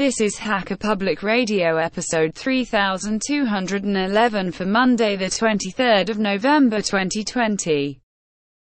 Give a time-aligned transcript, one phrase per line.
[0.00, 8.00] This is Hacker Public Radio episode 3211 for Monday the 23rd of November 2020.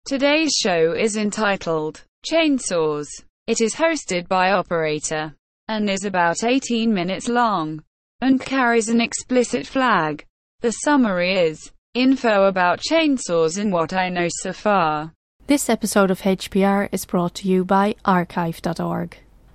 [0.06, 3.08] Today's show is entitled Chainsaws.
[3.48, 5.34] It is hosted by Operator
[5.66, 7.82] and is about 18 minutes long
[8.20, 10.24] and carries an explicit flag.
[10.60, 15.12] The summary is info about chainsaws and what I know so far.
[15.48, 19.18] This episode of HPR is brought to you by archive.org.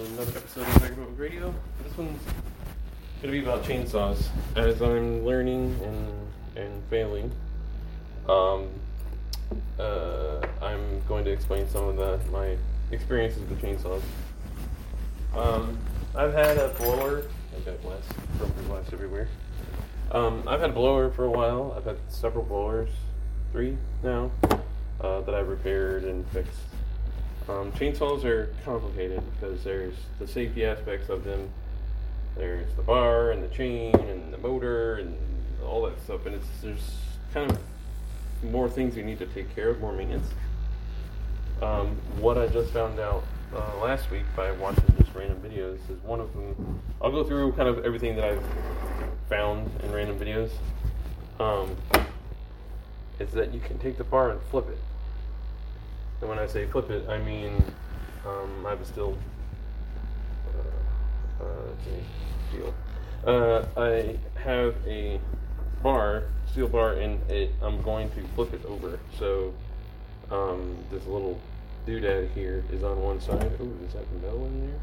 [0.00, 1.54] Another episode of Public Radio.
[1.84, 2.22] This one's
[3.20, 4.26] to be about chainsaws.
[4.56, 7.30] As I'm learning and, and failing,
[8.28, 8.68] um,
[9.78, 12.56] uh, I'm going to explain some of the, my
[12.90, 14.02] experiences with chainsaws.
[15.36, 15.78] Um,
[16.14, 17.24] I've had a blower.
[17.54, 18.02] I've got glass,
[18.38, 19.28] broken glass everywhere.
[20.10, 21.74] Um, I've had a blower for a while.
[21.76, 22.90] I've had several blowers,
[23.52, 24.30] three now,
[25.00, 26.71] uh, that I've repaired and fixed.
[27.48, 31.48] Um, chainsaws are complicated because there's the safety aspects of them.
[32.36, 35.16] There's the bar and the chain and the motor and
[35.64, 36.96] all that stuff, and it's there's
[37.34, 37.58] kind of
[38.44, 40.28] more things you need to take care of, more maintenance.
[41.60, 46.02] Um, what I just found out uh, last week by watching just random videos is
[46.02, 46.80] one of them.
[47.00, 48.44] I'll go through kind of everything that I've
[49.28, 50.50] found in random videos.
[51.38, 51.76] Um,
[53.18, 54.78] is that you can take the bar and flip it.
[56.22, 57.62] And when I say flip it, I mean
[58.24, 59.02] um, I have a
[61.40, 63.28] uh, uh.
[63.28, 65.20] Uh, I have a
[65.82, 69.00] bar, steel bar, and it, I'm going to flip it over.
[69.18, 69.52] So
[70.30, 71.40] um, this little
[71.86, 73.50] doodad here is on one side.
[73.60, 74.80] Ooh, is that metal in there?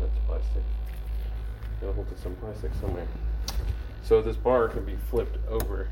[0.00, 0.62] That's plastic.
[1.80, 3.08] Gotta hold to some plastic somewhere.
[4.04, 5.88] So this bar can be flipped over.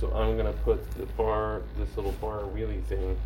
[0.00, 3.18] So I'm gonna put the bar, this little bar wheelie thing.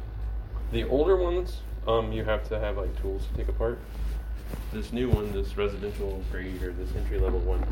[0.72, 3.78] The older ones, um, you have to have like tools to take apart.
[4.72, 7.64] This new one, this residential grade or this entry level one,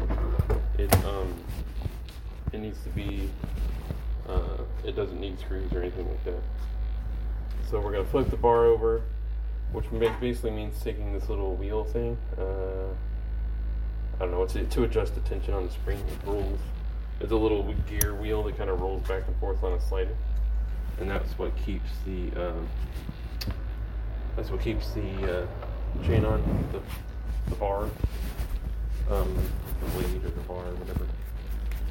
[0.78, 1.34] it um,
[2.52, 3.28] it needs to be,
[4.28, 6.42] uh, it doesn't need screws or anything like that.
[7.69, 9.02] So we're gonna flip the bar over,
[9.72, 9.86] which
[10.20, 12.16] basically means taking this little wheel thing.
[12.38, 12.92] Uh,
[14.16, 15.98] I don't know, it's to adjust the tension on the spring.
[16.24, 16.60] Rolls.
[17.19, 20.17] There's a little gear wheel that kind of rolls back and forth on a slider,
[21.00, 22.69] and that's what keeps the um,
[24.37, 25.47] that's what keeps the uh,
[26.05, 26.43] chain on
[26.73, 26.81] the,
[27.50, 27.84] the bar,
[29.11, 29.39] um,
[29.81, 31.06] the blade or the bar or whatever.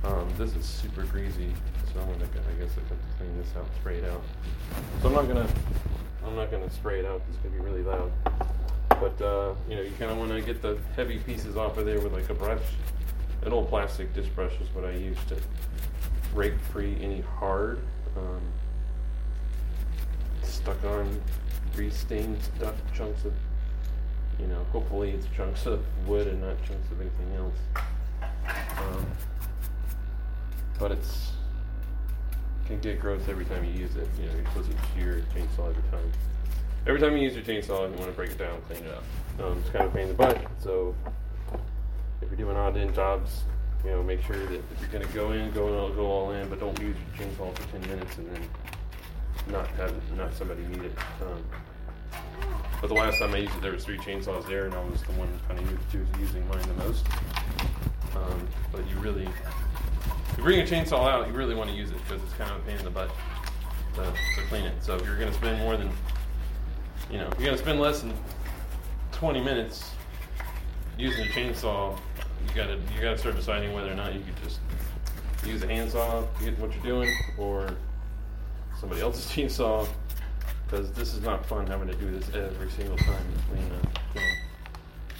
[0.04, 1.54] Um, this is super greasy,
[1.94, 4.24] so I'm gonna I guess I have to clean this out, spray it out.
[5.02, 5.48] So I'm not gonna
[6.26, 7.22] I'm not gonna spray it out.
[7.30, 8.12] It's gonna be really loud.
[8.90, 11.86] But uh, you know, you kind of want to get the heavy pieces off of
[11.86, 12.62] there with like a brush.
[13.44, 15.38] An old plastic disc brush is what I use to
[16.34, 17.80] rake free any hard,
[18.16, 18.42] um,
[20.44, 21.20] stuck on,
[21.76, 23.34] grease stained stuff, chunks of,
[24.40, 27.58] you know, hopefully it's chunks of wood and not chunks of anything else.
[28.78, 29.06] Um,
[30.80, 31.32] but it's
[32.72, 34.08] can get gross every time you use it.
[34.18, 36.12] You know, you're supposed to use your chainsaw every time.
[36.88, 39.04] Every time you use your chainsaw, you want to break it down, clean it up.
[39.44, 40.42] Um, it's kind of a pain in the butt.
[40.60, 40.96] So
[42.42, 43.44] doing odd end jobs,
[43.84, 46.50] you know, make sure that if you're going to go in, go go all in,
[46.50, 48.42] but don't use your chainsaw for 10 minutes and then
[49.52, 50.98] not have not somebody need it.
[51.22, 51.44] Um,
[52.82, 55.04] but the last time I used it, there was three chainsaws there, and I was
[55.04, 57.06] the one kind of used, using mine the most.
[58.16, 59.26] Um, but you really,
[60.32, 62.50] if you bring a chainsaw out, you really want to use it because it's kind
[62.50, 63.12] of a pain in the butt
[63.96, 64.84] to, to clean it.
[64.84, 65.92] So if you're going to spend more than,
[67.12, 68.14] you know, if you're going to spend less than
[69.12, 69.92] 20 minutes
[70.98, 71.98] using a chainsaw,
[72.48, 74.60] you gotta you gotta start deciding whether or not you could just
[75.46, 77.70] use a handsaw to get what you're doing, or
[78.80, 79.88] somebody else's chainsaw,
[80.66, 84.24] because this is not fun having to do this every single time you clean.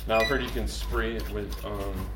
[0.08, 2.10] Now I've heard you can spray it with um,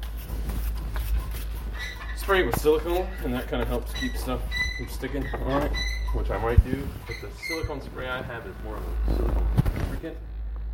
[2.16, 4.42] spray it with silicone, and that kind of helps keep stuff
[4.78, 5.26] from sticking.
[5.34, 5.72] All right,
[6.14, 9.48] which I might do, but the silicone spray I have is more of a silicone
[9.80, 10.18] lubricant.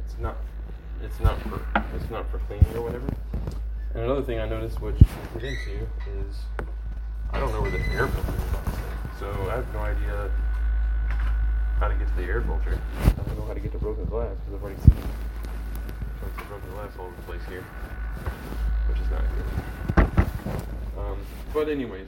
[0.05, 0.37] It's not
[1.03, 1.61] it's not for
[1.95, 3.07] it's not for cleaning or whatever.
[3.93, 5.87] And another thing I noticed, which I get into,
[6.27, 6.37] is
[7.31, 9.19] I don't know where the air filter is.
[9.19, 10.31] So I have no idea
[11.77, 12.79] how to get to the air filter.
[13.03, 14.95] I don't know how to get to broken glass because I've already seen
[16.21, 17.65] parts of broken glass all over the place here,
[18.87, 20.05] which is not good.
[20.97, 21.17] Um,
[21.53, 22.07] but anyways,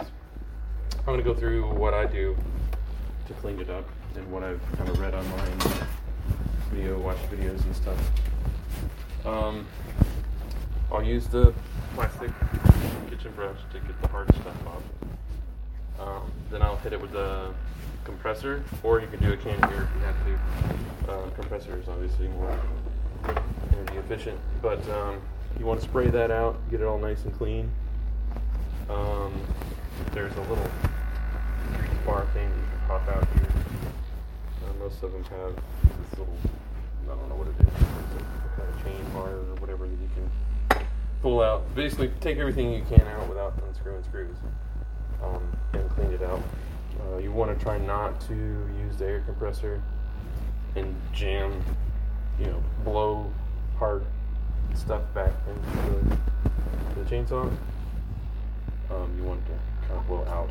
[0.99, 2.37] I'm gonna go through what I do
[3.27, 5.59] to clean it up and what I've kind of read online,
[6.71, 8.11] video, watch videos and stuff.
[9.25, 9.65] Um,
[10.91, 11.53] I'll use the
[11.93, 12.31] plastic
[13.09, 14.83] kitchen brush to get the hard stuff off.
[15.99, 17.53] Um, then I'll hit it with a
[18.03, 21.11] compressor, or you can do a can here if you have to.
[21.11, 22.59] Uh, compressor is obviously more
[23.73, 25.21] energy efficient, but um,
[25.59, 27.71] you want to spray that out, get it all nice and clean.
[28.89, 29.33] Um,
[30.13, 30.69] there's a little
[32.05, 33.47] bar thing that you can pop out here.
[34.65, 36.37] Uh, most of them have this little,
[37.05, 39.91] I don't know what it is, it's a kind of chain bar or whatever that
[39.91, 40.29] you can
[41.23, 41.73] pull out.
[41.73, 44.35] Basically, take everything you can out without unscrewing screws
[45.23, 45.41] um,
[45.71, 46.41] and clean it out.
[46.99, 49.81] Uh, you want to try not to use the air compressor
[50.75, 51.63] and jam,
[52.37, 53.31] you know, blow
[53.79, 54.05] hard
[54.75, 57.49] stuff back into the, the chainsaw.
[58.91, 59.53] Um, you want to
[60.01, 60.49] blow out.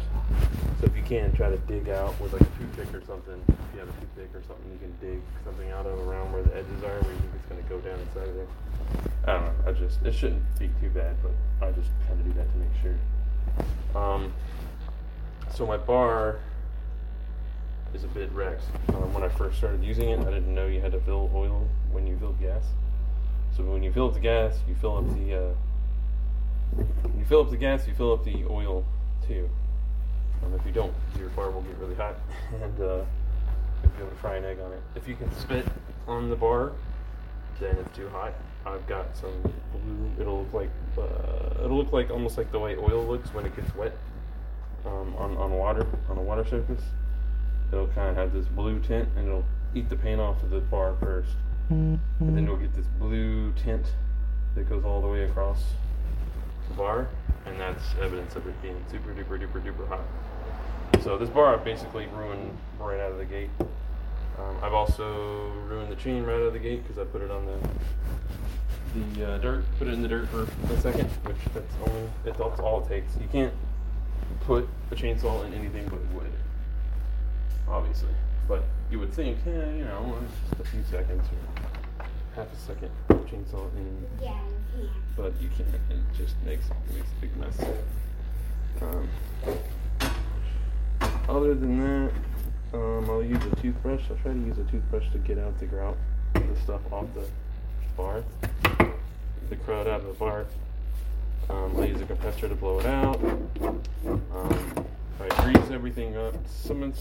[0.81, 3.41] So if you can, try to dig out with like a toothpick or something.
[3.49, 6.43] If you have a toothpick or something, you can dig something out of around where
[6.43, 8.47] the edges are, where you think it's going to go down inside of there.
[9.27, 9.71] I don't know.
[9.71, 11.33] I just it shouldn't be too bad, but
[11.67, 14.01] I just kind of do that to make sure.
[14.01, 14.33] Um,
[15.55, 16.41] so my bar
[17.95, 18.65] is a bit wrecked.
[18.89, 21.69] Um, when I first started using it, I didn't know you had to fill oil
[21.91, 22.65] when you filled gas.
[23.57, 25.55] So when you fill up the gas, you fill up the uh,
[27.19, 28.85] you fill up the gas, you fill up the oil
[29.33, 29.49] too.
[30.45, 32.17] Um, if you don't, your bar will get really hot,
[32.63, 33.05] and uh,
[33.83, 34.83] you'll be able to fry an egg on it.
[34.95, 35.67] If you can spit
[36.07, 36.73] on the bar,
[37.61, 38.35] then it's too hot.
[38.67, 40.11] I've got some blue.
[40.21, 43.57] It'll look like uh, it'll look like almost like the way oil looks when it
[43.57, 43.97] gets wet
[44.85, 46.83] um, on on water on a water surface.
[47.73, 49.45] It'll kind of have this blue tint, and it'll
[49.75, 51.31] eat the paint off of the bar first,
[52.21, 53.87] and then you'll get this blue tint
[54.55, 55.63] that goes all the way across
[56.69, 57.09] the bar,
[57.47, 60.01] and that's evidence of it being super duper duper duper hot.
[61.03, 63.51] So this bar I've basically ruined right out of the gate.
[64.39, 67.31] Um, I've also ruined the chain right out of the gate because I put it
[67.31, 67.59] on the
[68.95, 72.41] the uh, dirt, put it in the dirt for a second, which that's only that's
[72.41, 73.15] all it takes.
[73.21, 73.55] You can't
[74.41, 76.31] put a chainsaw in anything but wood,
[77.69, 78.11] obviously.
[78.49, 81.82] But you would think, yeah, you know, it's just a few seconds or
[82.35, 84.33] half a second chainsaw in Yeah,
[84.79, 84.85] yeah.
[85.17, 85.69] but you can't.
[85.91, 86.65] It just makes
[86.95, 87.59] makes a big mess.
[88.81, 89.09] Um,
[91.29, 92.13] other than that,
[92.75, 94.03] um, I'll use a toothbrush.
[94.11, 95.97] I'll try to use a toothbrush to get out the grout,
[96.35, 97.27] the stuff off the
[97.97, 98.25] bar,
[99.51, 100.47] the crud out of the bar.
[101.51, 103.21] Um, I use a compressor to blow it out.
[104.05, 104.87] Um,
[105.21, 106.35] I grease everything up.
[106.49, 106.97] Some of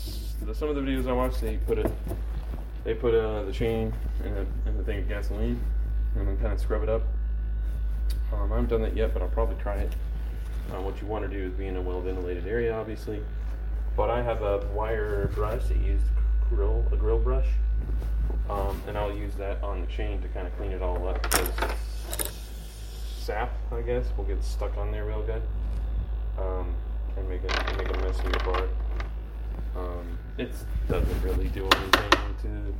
[0.45, 1.91] the, some of the videos I watch, they put it,
[2.83, 3.93] they put uh, the chain
[4.23, 5.61] in in the thing of gasoline
[6.15, 7.03] and then kind of scrub it up.
[8.33, 9.93] Um, I haven't done that yet, but I'll probably try it.
[10.71, 13.21] Uh, what you want to do is be in a well ventilated area, obviously.
[13.95, 16.05] But I have a wire brush that used
[16.49, 17.47] grill a grill brush,
[18.49, 21.21] um, and I'll use that on the chain to kind of clean it all up
[21.23, 21.49] because
[23.17, 25.41] sap, I guess, will get stuck on there real good
[26.37, 26.73] um,
[27.17, 28.67] and make a make a mess of your bar.
[29.75, 30.51] Um, it
[30.87, 32.73] doesn't really do anything to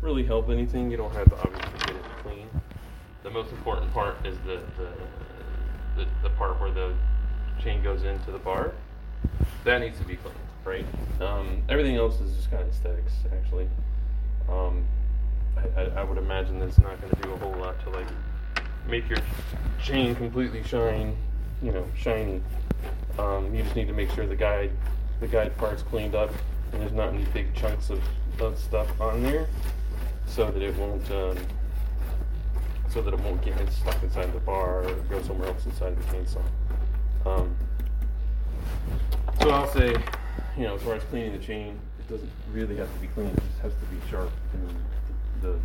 [0.00, 0.90] really help anything.
[0.90, 2.48] You don't have to obviously get it clean.
[3.22, 4.88] The most important part is the the,
[5.96, 6.94] the, the part where the
[7.62, 8.72] chain goes into the bar.
[9.64, 10.86] That needs to be cleaned, right?
[11.20, 13.68] Um, everything else is just kind of aesthetics, actually.
[14.48, 14.84] Um,
[15.56, 17.90] I, I, I would imagine that it's not going to do a whole lot to
[17.90, 18.06] like
[18.86, 19.18] make your
[19.82, 21.16] chain completely shine,
[21.62, 22.40] you know, shiny.
[23.18, 24.70] Um, you just need to make sure the guide
[25.20, 26.30] the guide part's cleaned up
[26.72, 28.00] and there's not any big chunks of,
[28.40, 29.48] of stuff on there
[30.26, 31.36] so that it won't um,
[32.90, 36.04] so that it won't get stuck inside the bar or go somewhere else inside the
[36.04, 36.42] chainsaw.
[37.26, 37.54] Um,
[39.42, 39.94] so I'll say,
[40.56, 43.26] you know, as far as cleaning the chain, it doesn't really have to be clean.
[43.26, 44.30] It just has to be sharp.
[44.54, 44.74] And
[45.42, 45.58] the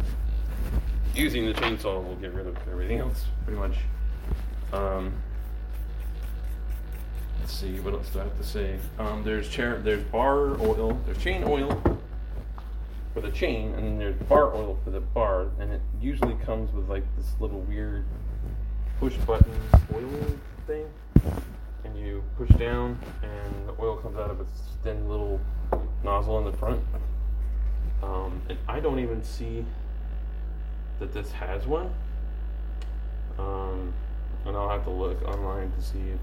[1.15, 3.77] using the chainsaw will get rid of everything else, pretty much.
[4.73, 5.13] Um,
[7.43, 8.79] let's see, what else do I have to say?
[8.97, 11.99] Um, there's chair, there's bar oil, there's chain oil
[13.13, 16.71] for the chain, and then there's bar oil for the bar, and it usually comes
[16.71, 18.05] with like this little weird
[18.97, 19.51] push button
[19.93, 20.25] oil
[20.67, 20.85] thing,
[21.83, 25.41] and you push down, and the oil comes out of its thin little
[26.01, 26.81] nozzle in the front.
[28.01, 29.65] Um, and I don't even see
[30.99, 31.93] that this has one.
[33.37, 33.93] Um,
[34.45, 36.19] and I'll have to look online to see if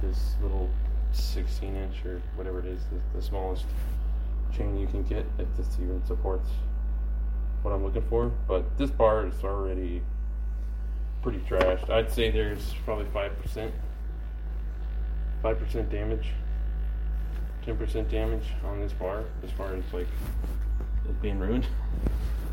[0.00, 0.70] this little
[1.12, 3.66] 16 inch or whatever it is, the, the smallest
[4.56, 6.48] chain you can get, if this even supports
[7.62, 8.30] what I'm looking for.
[8.48, 10.02] But this bar is already
[11.22, 11.88] pretty trashed.
[11.90, 13.70] I'd say there's probably 5%.
[15.42, 16.28] 5% damage.
[17.66, 20.08] 10% damage on this bar as far as like
[21.08, 21.66] it being ruined.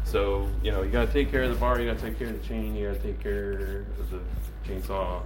[0.06, 2.42] So, you know, you gotta take care of the bar, you gotta take care of
[2.42, 4.20] the chain, you gotta take care of the
[4.68, 5.22] chainsaw,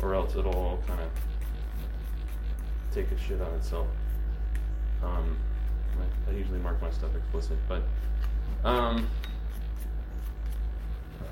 [0.00, 1.10] or else it'll all kind of
[2.92, 3.86] take a shit on itself.
[5.02, 5.36] Um,
[5.98, 7.82] I, I usually mark my stuff explicit, but
[8.64, 9.08] um,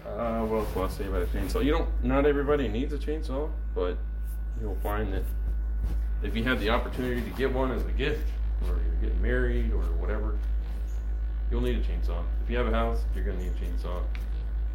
[0.06, 1.64] uh, what else will I say about a chainsaw?
[1.64, 2.04] You don't.
[2.04, 3.96] Not everybody needs a chainsaw, but
[4.60, 5.22] you'll find that
[6.22, 8.26] if you have the opportunity to get one as a gift,
[8.62, 10.36] or you're getting married, or whatever,
[11.50, 12.22] you'll need a chainsaw.
[12.44, 14.02] If you have a house, you're gonna need a chainsaw.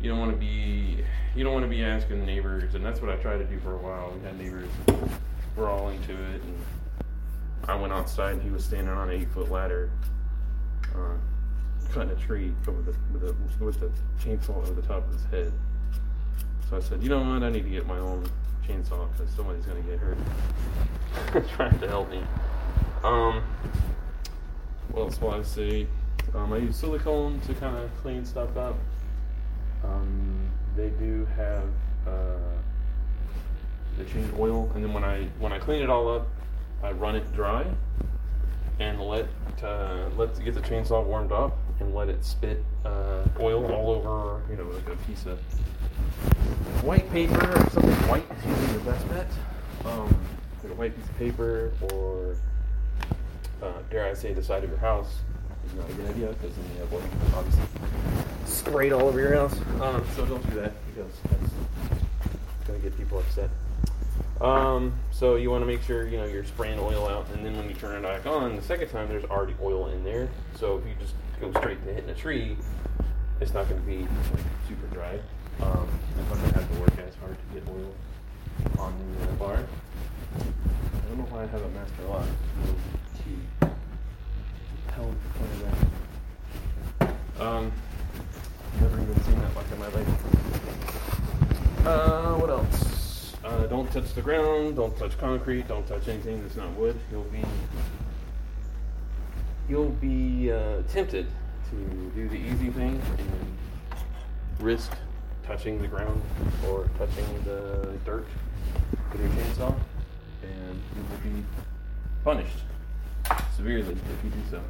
[0.01, 1.03] You don't want to be.
[1.35, 3.73] You don't want to be asking neighbors, and that's what I tried to do for
[3.73, 4.13] a while.
[4.15, 4.69] We had neighbors.
[5.55, 6.57] We're all into it, and
[7.67, 9.89] I went outside, and he was standing on an eight foot ladder.
[10.93, 11.15] Uh,
[11.91, 13.89] cutting a tree the with, the with the
[14.21, 15.53] chainsaw over the top of his head.
[16.69, 17.43] So I said, you know what?
[17.43, 18.29] I need to get my own
[18.67, 20.17] chainsaw because somebody's gonna get hurt.
[21.55, 22.21] Trying to help me.
[23.03, 23.43] Um,
[24.91, 25.87] what else will I say?
[26.33, 28.75] Um, I use silicone to kind of clean stuff up.
[29.83, 31.69] Um, they do have
[34.05, 36.27] change oil, and then when I when I clean it all up,
[36.83, 37.65] I run it dry
[38.79, 39.27] and let
[39.63, 44.41] uh, let get the chainsaw warmed up and let it spit uh, oil all over,
[44.49, 45.39] you know, like a piece of
[46.83, 49.27] white paper or something white is usually the best bet.
[49.85, 50.17] Um,
[50.63, 52.35] like a white piece of paper or,
[53.61, 55.19] uh, dare I say, the side of your house
[55.67, 57.63] is not a good idea because then you have white obviously
[58.45, 59.57] sprayed all over your house.
[59.81, 61.53] Um, so don't do that because that's
[62.67, 63.49] going to get people upset.
[64.41, 67.55] Um, so you want to make sure you know you're spraying oil out, and then
[67.55, 70.27] when you turn it back on the second time, there's already oil in there.
[70.55, 72.57] So if you just go straight to hitting a tree,
[73.39, 74.09] it's not going to be like,
[74.67, 75.19] super dry.
[75.61, 75.87] Um,
[76.17, 77.93] I'm not going to have to work as hard to get oil
[78.77, 79.63] on the uh, bar.
[80.35, 82.25] I don't know why I have a master lock.
[84.95, 85.13] Hell,
[86.99, 87.13] that.
[87.41, 87.71] Um,
[88.79, 90.07] never even seen that lock in my life.
[91.85, 92.94] Uh, what else?
[93.45, 94.75] Uh, don't touch the ground.
[94.75, 95.67] Don't touch concrete.
[95.67, 96.99] Don't touch anything that's not wood.
[97.11, 97.43] You'll be
[99.69, 101.27] you'll be uh, tempted
[101.69, 103.55] to do the easy thing and
[104.59, 104.91] risk
[105.45, 106.19] touching the ground
[106.67, 108.25] or touching the dirt
[109.11, 109.75] with your chainsaw,
[110.41, 111.45] and you will be
[112.23, 112.57] punished
[113.55, 114.61] severely if you do so.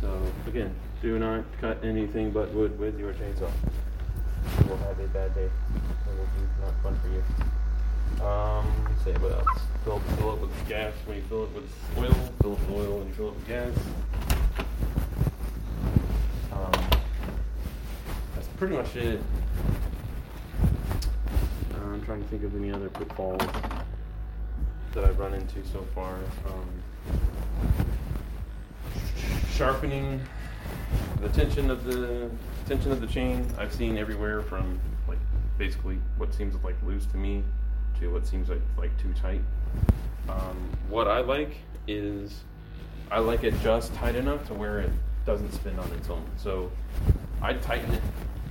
[0.00, 3.50] So again, do not cut anything but wood with your chainsaw.
[4.60, 5.44] You will have a bad day.
[5.44, 5.52] It
[6.06, 7.22] will be not fun for you.
[8.22, 9.60] Um, let's see what else.
[9.84, 12.12] Fill, fill it with gas when you fill it with oil.
[12.40, 13.76] Fill it with oil when you fill it with gas.
[16.52, 17.00] Um,
[18.34, 19.20] that's pretty much it.
[21.74, 23.42] Uh, I'm trying to think of any other pitfalls
[24.94, 26.16] that I've run into so far.
[26.48, 26.82] Um,
[29.52, 30.20] sharpening
[31.20, 32.30] the tension of the
[32.66, 33.46] tension of the chain.
[33.58, 35.18] I've seen everywhere from like
[35.58, 37.42] basically what seems like loose to me
[38.00, 39.42] to what seems like like too tight.
[40.28, 42.42] Um, what I like is
[43.10, 44.90] I like it just tight enough to where it
[45.24, 46.24] doesn't spin on its own.
[46.36, 46.70] So
[47.42, 48.02] I tighten it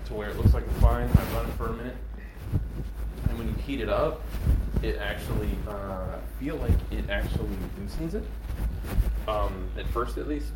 [0.05, 1.09] to where it looks like it's fine.
[1.09, 1.97] I run it for a minute,
[3.29, 4.21] and when you heat it up,
[4.81, 7.49] it actually uh, feel like it actually
[7.79, 8.23] loosens it.
[9.27, 10.51] Um, at first, at least.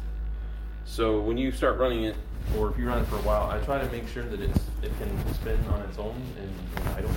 [0.86, 2.16] So when you start running it,
[2.58, 4.60] or if you run it for a while, I try to make sure that it's
[4.82, 7.12] it can spin on its own and, idle.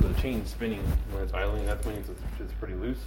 [0.00, 1.66] So the chain's spinning when it's idling.
[1.66, 2.08] That's when it's,
[2.40, 2.98] it's pretty loose,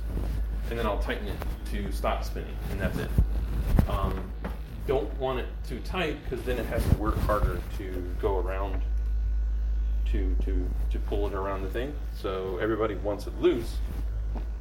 [0.70, 1.38] and then I'll tighten it
[1.72, 3.10] to stop spinning, and that's it.
[3.89, 4.32] Um,
[4.88, 8.82] don't want it too tight because then it has to work harder to go around
[10.12, 11.94] to to to pull it around the thing.
[12.22, 13.77] So everybody wants it loose,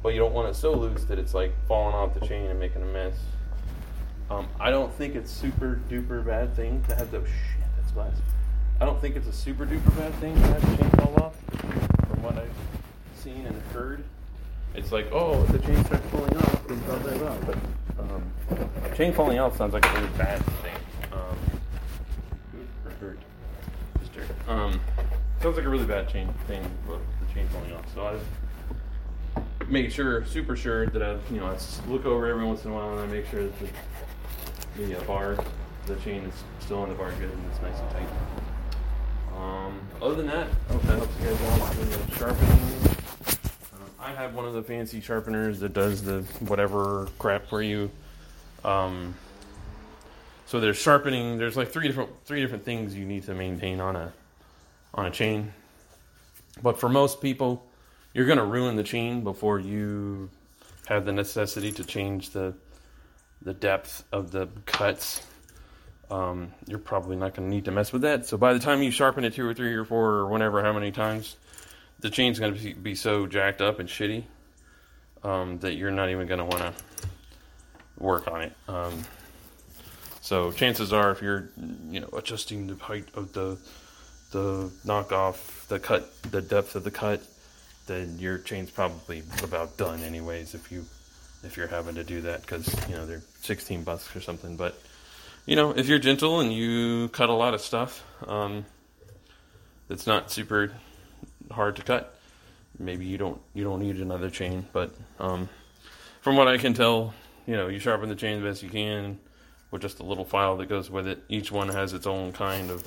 [0.01, 2.59] but you don't want it so loose that it's like falling off the chain and
[2.59, 3.15] making a mess.
[4.29, 7.65] Um, I don't think it's super duper bad thing to have the shit.
[7.77, 8.15] That's glass.
[8.81, 11.94] I don't think it's a super duper bad thing to have the chain fall off.
[12.25, 12.49] What I've
[13.21, 14.03] seen and heard,
[14.73, 17.37] it's like oh, the chain starts falling off, then blah blah blah.
[17.45, 17.57] But
[17.99, 18.31] um,
[18.95, 20.75] chain falling off sounds like a really bad thing.
[21.13, 21.37] Um,
[22.83, 23.19] or dirt?
[23.99, 24.27] Just dirt.
[24.47, 24.81] Um,
[25.39, 27.93] sounds like a really bad chain thing, but the chain falling off.
[27.93, 32.65] So I've made sure, super sure that I, you know, I look over every once
[32.65, 33.67] in a while and I make sure that the
[34.77, 35.37] the uh, bar.
[35.85, 38.09] The chain is still on the bar good and it's nice and tight.
[39.45, 42.51] Um, other than that, I hope that helps you guys out with the sharpening.
[43.73, 47.91] Um, I have one of the fancy sharpeners that does the whatever crap for you.
[48.63, 49.13] Um,
[50.47, 51.37] so there's sharpening.
[51.37, 54.13] There's like three different three different things you need to maintain on a
[54.93, 55.53] on a chain.
[56.63, 57.65] But for most people,
[58.13, 60.29] you're going to ruin the chain before you
[60.87, 62.53] have the necessity to change the
[63.41, 65.21] the depth of the cuts
[66.11, 68.25] um, you're probably not going to need to mess with that.
[68.25, 70.73] So by the time you sharpen it two or three or four or whenever, how
[70.73, 71.35] many times,
[71.99, 74.23] the chain's going to be, so jacked up and shitty
[75.23, 76.73] um, that you're not even going to want to
[77.97, 78.53] work on it.
[78.67, 79.03] Um,
[80.21, 81.49] so chances are, if you're,
[81.89, 83.57] you know, adjusting the height of the
[84.31, 87.21] the knockoff, the cut, the depth of the cut,
[87.87, 90.55] then your chain's probably about done anyways.
[90.55, 90.85] If you
[91.43, 94.77] if you're having to do that because you know they're 16 bucks or something, but
[95.45, 98.65] you know, if you're gentle and you cut a lot of stuff, um,
[99.89, 100.73] it's not super
[101.51, 102.17] hard to cut.
[102.79, 105.47] Maybe you don't you don't need another chain, but um,
[106.21, 107.13] from what I can tell,
[107.45, 109.19] you know, you sharpen the chain the best you can
[109.71, 111.23] with just a little file that goes with it.
[111.29, 112.83] Each one has its own kind of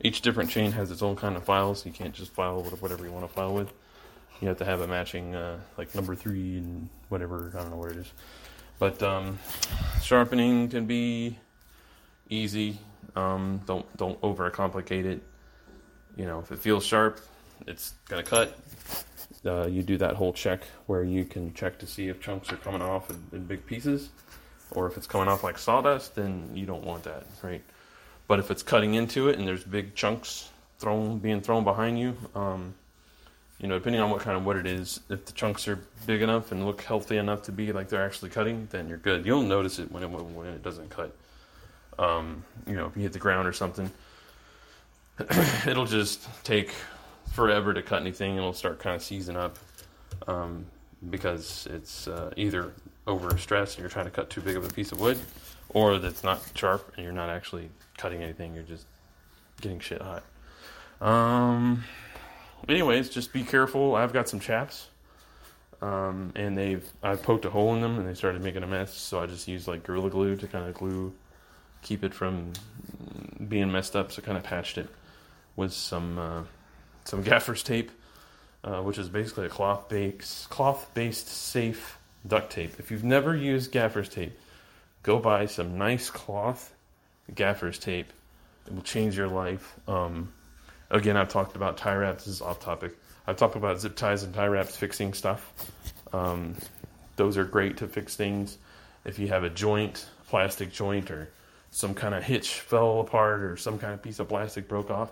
[0.00, 1.86] each different chain has its own kind of files.
[1.86, 3.72] You can't just file with whatever you want to file with.
[4.40, 7.76] You have to have a matching uh, like number three and whatever I don't know
[7.76, 8.12] what it is.
[8.78, 9.38] But um,
[10.02, 11.38] sharpening can be
[12.28, 12.78] easy.
[13.16, 15.22] Um, don't don't overcomplicate it.
[16.16, 17.20] You know, if it feels sharp,
[17.66, 18.58] it's gonna cut.
[19.44, 22.56] Uh, you do that whole check where you can check to see if chunks are
[22.56, 24.08] coming off in, in, big pieces,
[24.70, 27.62] or if it's coming off like sawdust, then you don't want that, right?
[28.26, 32.16] But if it's cutting into it and there's big chunks thrown being thrown behind you,
[32.34, 32.74] um,
[33.58, 36.22] you know, depending on what kind of wood it is, if the chunks are big
[36.22, 39.26] enough and look healthy enough to be like they're actually cutting, then you're good.
[39.26, 41.14] You'll notice it when it when it doesn't cut
[41.98, 43.90] um, you know, if you hit the ground or something,
[45.66, 46.72] it'll just take
[47.32, 48.36] forever to cut anything.
[48.36, 49.58] It'll start kind of seizing up
[50.26, 50.66] um,
[51.10, 52.72] because it's uh, either
[53.06, 55.18] over stress and you're trying to cut too big of a piece of wood,
[55.70, 58.54] or that's not sharp and you're not actually cutting anything.
[58.54, 58.86] You're just
[59.60, 60.24] getting shit hot.
[61.00, 61.84] Um.
[62.68, 63.94] Anyways, just be careful.
[63.94, 64.88] I've got some chaps.
[65.82, 68.94] Um, and they've I poked a hole in them and they started making a mess.
[68.94, 71.12] So I just used like gorilla glue to kind of glue
[71.84, 72.52] keep it from
[73.48, 74.88] being messed up, so kind of patched it
[75.54, 76.42] with some uh,
[77.04, 77.92] some gaffer's tape,
[78.64, 82.74] uh, which is basically a cloth based cloth based safe duct tape.
[82.80, 84.36] If you've never used gaffer's tape,
[85.04, 86.74] go buy some nice cloth
[87.32, 88.12] gaffer's tape.
[88.66, 89.74] It will change your life.
[89.86, 90.32] Um,
[90.90, 92.24] again, I've talked about tie wraps.
[92.24, 92.96] This is off topic.
[93.26, 95.52] I've talked about zip ties and tie wraps fixing stuff.
[96.12, 96.56] Um,
[97.16, 98.58] those are great to fix things.
[99.04, 101.28] If you have a joint, plastic joint, or
[101.74, 105.10] some kind of hitch fell apart or some kind of piece of plastic broke off,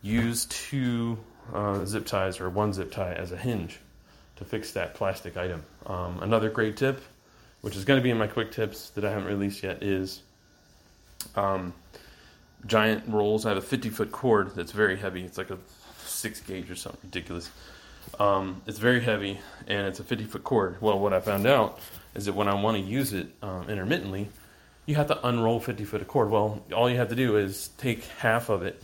[0.00, 1.18] use two
[1.52, 3.80] uh, zip ties or one zip tie as a hinge
[4.36, 5.60] to fix that plastic item.
[5.86, 7.02] Um, another great tip,
[7.62, 10.22] which is going to be in my quick tips that I haven't released yet, is
[11.34, 11.74] um,
[12.64, 13.44] giant rolls.
[13.44, 15.24] I have a 50 foot cord that's very heavy.
[15.24, 15.58] It's like a
[16.04, 17.50] six gauge or something ridiculous.
[18.20, 20.76] Um, it's very heavy and it's a 50 foot cord.
[20.80, 21.80] Well, what I found out
[22.14, 24.28] is that when I want to use it um, intermittently,
[24.86, 26.30] you have to unroll 50 foot of cord.
[26.30, 28.82] Well, all you have to do is take half of it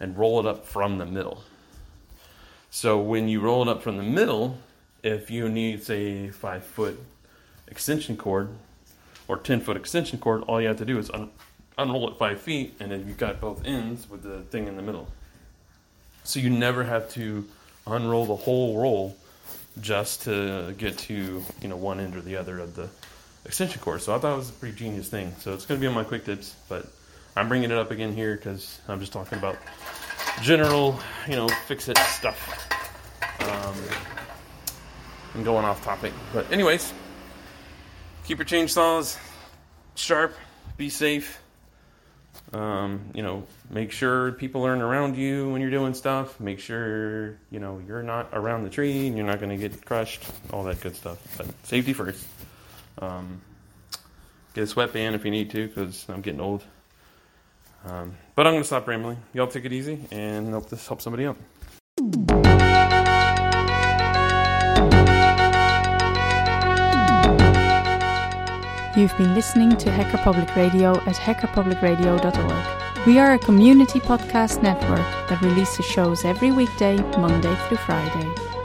[0.00, 1.42] and roll it up from the middle.
[2.70, 4.58] So when you roll it up from the middle,
[5.02, 6.98] if you need, say, five foot
[7.66, 8.50] extension cord
[9.26, 11.30] or 10 foot extension cord, all you have to do is un-
[11.76, 14.82] unroll it five feet, and then you've got both ends with the thing in the
[14.82, 15.08] middle.
[16.24, 17.46] So you never have to
[17.86, 19.16] unroll the whole roll
[19.80, 22.88] just to get to you know one end or the other of the
[23.48, 24.02] extension cord.
[24.02, 25.34] So I thought it was a pretty genius thing.
[25.40, 26.86] So it's going to be on my quick tips, but
[27.34, 29.56] I'm bringing it up again here because I'm just talking about
[30.42, 32.68] general, you know, fix it stuff.
[33.40, 33.74] Um,
[35.34, 36.12] and going off topic.
[36.32, 36.92] But, anyways,
[38.24, 39.18] keep your chainsaws
[39.94, 40.34] sharp,
[40.76, 41.40] be safe.
[42.52, 46.40] Um, you know, make sure people aren't around you when you're doing stuff.
[46.40, 49.84] Make sure, you know, you're not around the tree and you're not going to get
[49.84, 50.22] crushed.
[50.52, 51.18] All that good stuff.
[51.36, 52.24] But safety first.
[53.00, 53.40] Um,
[54.54, 56.64] get a sweatband if you need to, because I'm getting old.
[57.84, 59.18] Um, but I'm going to stop rambling.
[59.32, 61.36] Y'all take it easy, and hope this helps somebody out.
[68.96, 73.06] You've been listening to Hacker Public Radio at hackerpublicradio.org.
[73.06, 78.47] We are a community podcast network that releases shows every weekday, Monday through Friday.